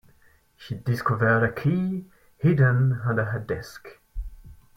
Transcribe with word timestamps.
She 0.57 0.77
discovered 0.79 1.43
a 1.45 1.51
key 1.51 2.07
hidden 2.39 3.01
under 3.05 3.23
her 3.25 3.39
desk. 3.39 3.99